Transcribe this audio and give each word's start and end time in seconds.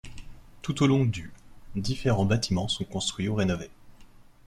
Tout 0.63 0.81
au 0.81 0.87
long 0.87 1.05
du 1.05 1.31
différents 1.75 2.25
bâtiments 2.25 2.67
sont 2.67 2.85
construits 2.85 3.27
ou 3.29 3.35
rénovés. 3.35 3.69